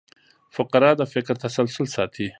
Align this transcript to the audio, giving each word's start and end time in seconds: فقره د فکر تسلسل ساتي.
فقره 0.55 0.89
د 0.99 1.01
فکر 1.13 1.33
تسلسل 1.43 1.85
ساتي. 1.95 2.27